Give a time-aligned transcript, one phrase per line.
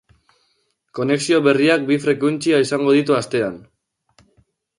[0.99, 3.61] Konexio berriak bi frekuentzia izango ditu astean.